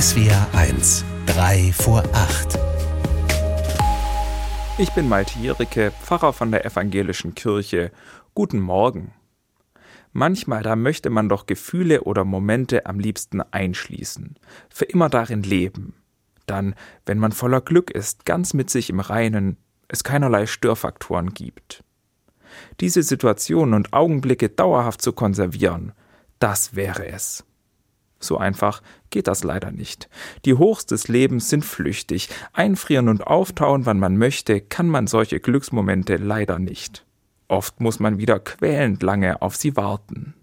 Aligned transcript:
SWR 0.00 0.48
1, 0.54 1.04
3 1.26 1.72
vor 1.74 2.02
8. 2.14 2.58
Ich 4.78 4.90
bin 4.92 5.10
Malte 5.10 5.38
Jericke, 5.38 5.90
Pfarrer 5.90 6.32
von 6.32 6.50
der 6.50 6.64
Evangelischen 6.64 7.34
Kirche. 7.34 7.92
Guten 8.32 8.60
Morgen. 8.60 9.12
Manchmal, 10.14 10.62
da 10.62 10.74
möchte 10.74 11.10
man 11.10 11.28
doch 11.28 11.44
Gefühle 11.44 12.04
oder 12.04 12.24
Momente 12.24 12.86
am 12.86 12.98
liebsten 12.98 13.42
einschließen, 13.42 14.36
für 14.70 14.86
immer 14.86 15.10
darin 15.10 15.42
leben. 15.42 15.92
Dann, 16.46 16.74
wenn 17.04 17.18
man 17.18 17.32
voller 17.32 17.60
Glück 17.60 17.90
ist, 17.90 18.24
ganz 18.24 18.54
mit 18.54 18.70
sich 18.70 18.88
im 18.88 19.00
Reinen, 19.00 19.58
es 19.86 20.02
keinerlei 20.02 20.46
Störfaktoren 20.46 21.34
gibt. 21.34 21.84
Diese 22.80 23.02
Situationen 23.02 23.74
und 23.74 23.92
Augenblicke 23.92 24.48
dauerhaft 24.48 25.02
zu 25.02 25.12
konservieren, 25.12 25.92
das 26.38 26.74
wäre 26.74 27.06
es. 27.06 27.44
So 28.20 28.36
einfach 28.36 28.82
geht 29.08 29.26
das 29.26 29.42
leider 29.42 29.72
nicht. 29.72 30.08
Die 30.44 30.54
Hochs 30.54 30.86
des 30.86 31.08
Lebens 31.08 31.48
sind 31.48 31.64
flüchtig. 31.64 32.28
Einfrieren 32.52 33.08
und 33.08 33.26
auftauen, 33.26 33.86
wann 33.86 33.98
man 33.98 34.18
möchte, 34.18 34.60
kann 34.60 34.88
man 34.88 35.06
solche 35.06 35.40
Glücksmomente 35.40 36.16
leider 36.16 36.58
nicht. 36.58 37.06
Oft 37.48 37.80
muss 37.80 37.98
man 37.98 38.18
wieder 38.18 38.38
quälend 38.38 39.02
lange 39.02 39.42
auf 39.42 39.56
sie 39.56 39.76
warten. 39.76 40.34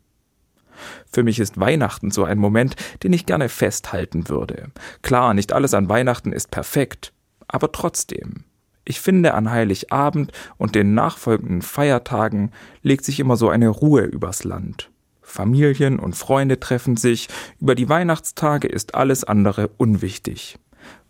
Für 1.12 1.24
mich 1.24 1.40
ist 1.40 1.60
Weihnachten 1.60 2.12
so 2.12 2.24
ein 2.24 2.38
Moment, 2.38 2.76
den 3.04 3.14
ich 3.14 3.26
gerne 3.26 3.50
festhalten 3.50 4.28
würde. 4.28 4.72
Klar, 5.02 5.34
nicht 5.34 5.54
alles 5.54 5.74
an 5.74 5.88
Weihnachten 5.88 6.34
ist 6.34 6.52
perfekt, 6.52 7.14
aber 7.48 7.72
trotzdem. 7.72 8.44
Ich 8.86 9.02
finde, 9.02 9.34
an 9.34 9.52
Heiligabend 9.52 10.32
und 10.58 10.76
den 10.76 10.94
nachfolgenden 10.94 11.62
Feiertagen 11.62 12.52
legt 12.84 13.06
sich 13.06 13.20
immer 13.20 13.36
so 13.36 13.50
eine 13.50 13.70
Ruhe 13.70 14.04
übers 14.04 14.44
Land. 14.44 14.90
Familien 15.28 16.00
und 16.00 16.16
Freunde 16.16 16.58
treffen 16.58 16.96
sich, 16.96 17.28
über 17.60 17.76
die 17.76 17.90
Weihnachtstage 17.90 18.68
ist 18.68 18.96
alles 18.96 19.26
andere 19.26 19.68
unwichtig. 19.68 20.58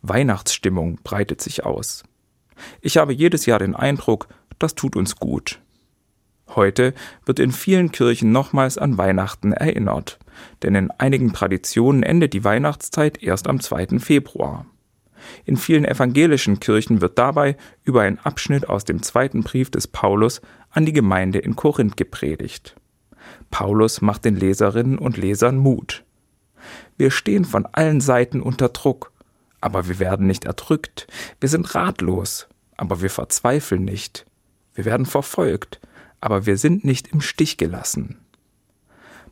Weihnachtsstimmung 0.01 0.99
breitet 1.03 1.39
sich 1.39 1.65
aus. 1.65 2.03
Ich 2.81 2.97
habe 2.97 3.13
jedes 3.13 3.45
Jahr 3.45 3.59
den 3.59 3.75
Eindruck, 3.75 4.27
das 4.57 4.73
tut 4.73 4.95
uns 4.95 5.17
gut. 5.17 5.61
Heute 6.49 6.95
wird 7.25 7.39
in 7.39 7.51
vielen 7.51 7.91
Kirchen 7.91 8.31
nochmals 8.31 8.79
an 8.79 8.97
Weihnachten 8.97 9.53
erinnert, 9.53 10.17
denn 10.63 10.73
in 10.73 10.91
einigen 10.91 11.31
Traditionen 11.31 12.01
endet 12.01 12.33
die 12.33 12.43
Weihnachtszeit 12.43 13.21
erst 13.21 13.47
am 13.47 13.59
2. 13.59 13.99
Februar. 13.99 14.65
In 15.45 15.57
vielen 15.57 15.85
evangelischen 15.85 16.59
Kirchen 16.59 17.01
wird 17.01 17.19
dabei 17.19 17.55
über 17.83 18.01
einen 18.01 18.17
Abschnitt 18.17 18.67
aus 18.67 18.83
dem 18.83 19.03
zweiten 19.03 19.43
Brief 19.43 19.69
des 19.69 19.87
Paulus 19.87 20.41
an 20.71 20.87
die 20.87 20.93
Gemeinde 20.93 21.37
in 21.37 21.55
Korinth 21.55 21.97
gepredigt. 21.97 22.75
Paulus 23.51 24.01
macht 24.01 24.25
den 24.25 24.35
Leserinnen 24.35 24.97
und 24.97 25.17
Lesern 25.17 25.57
Mut. 25.57 26.03
Wir 26.97 27.11
stehen 27.11 27.45
von 27.45 27.65
allen 27.65 28.01
Seiten 28.01 28.41
unter 28.41 28.69
Druck, 28.69 29.11
aber 29.61 29.87
wir 29.87 29.99
werden 29.99 30.27
nicht 30.27 30.45
erdrückt, 30.45 31.07
wir 31.39 31.49
sind 31.49 31.73
ratlos, 31.75 32.47
aber 32.75 33.01
wir 33.01 33.09
verzweifeln 33.09 33.85
nicht, 33.85 34.25
wir 34.73 34.85
werden 34.85 35.05
verfolgt, 35.05 35.79
aber 36.21 36.45
wir 36.45 36.57
sind 36.57 36.83
nicht 36.83 37.07
im 37.07 37.21
Stich 37.21 37.57
gelassen. 37.57 38.19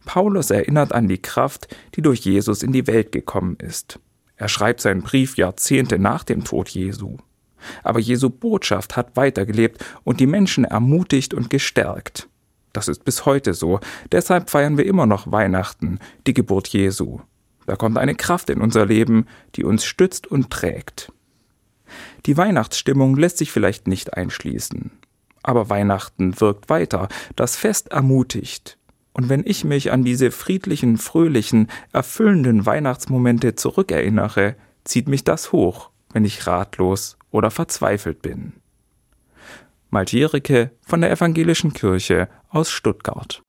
Paulus 0.06 0.52
erinnert 0.52 0.94
an 0.94 1.08
die 1.08 1.22
Kraft, 1.22 1.76
die 1.96 2.02
durch 2.02 2.20
Jesus 2.20 2.64
in 2.64 2.72
die 2.72 2.88
Welt 2.88 3.12
gekommen 3.12 3.58
ist. 3.60 4.00
Er 4.38 4.48
schreibt 4.48 4.82
seinen 4.82 5.02
Brief 5.02 5.38
Jahrzehnte 5.38 5.98
nach 5.98 6.24
dem 6.24 6.44
Tod 6.44 6.70
Jesu. 6.70 7.18
Aber 7.84 8.00
Jesu 8.00 8.30
Botschaft 8.30 8.96
hat 8.96 9.16
weitergelebt 9.18 9.84
und 10.04 10.20
die 10.20 10.28
Menschen 10.28 10.66
ermutigt 10.66 11.34
und 11.34 11.50
gestärkt. 11.50 12.30
Das 12.76 12.90
ist 12.90 13.06
bis 13.06 13.26
heute 13.26 13.54
so. 13.54 13.80
Deshalb 14.12 14.50
feiern 14.50 14.78
wir 14.78 14.86
immer 14.86 15.06
noch 15.06 15.32
Weihnachten, 15.32 16.00
die 16.28 16.34
Geburt 16.34 16.68
Jesu. 16.68 17.22
Da 17.66 17.78
kommt 17.78 17.98
eine 17.98 18.16
Kraft 18.16 18.50
in 18.50 18.60
unser 18.60 18.86
Leben, 18.86 19.28
die 19.56 19.64
uns 19.64 19.86
stützt 19.86 20.28
und 20.28 20.50
trägt. 20.50 21.14
Die 22.26 22.36
Weihnachtsstimmung 22.36 23.16
lässt 23.16 23.38
sich 23.38 23.54
vielleicht 23.54 23.88
nicht 23.88 24.16
einschließen. 24.16 24.92
Aber 25.42 25.70
Weihnachten 25.70 26.42
wirkt 26.42 26.70
weiter, 26.70 27.08
das 27.38 27.56
Fest 27.56 27.94
ermutigt. 27.94 28.78
Und 29.14 29.30
wenn 29.30 29.44
ich 29.46 29.64
mich 29.64 29.94
an 29.94 30.04
diese 30.04 30.30
friedlichen, 30.30 30.98
fröhlichen, 30.98 31.68
erfüllenden 31.94 32.66
Weihnachtsmomente 32.66 33.56
zurückerinnere, 33.56 34.58
zieht 34.84 35.08
mich 35.08 35.24
das 35.24 35.54
hoch, 35.54 35.92
wenn 36.12 36.26
ich 36.26 36.46
ratlos 36.46 37.18
oder 37.32 37.52
verzweifelt 37.52 38.22
bin. 38.22 38.52
Maltierike 39.90 40.72
von 40.86 41.02
der 41.02 41.12
Evangelischen 41.12 41.74
Kirche 41.74 42.28
aus 42.50 42.72
Stuttgart. 42.72 43.44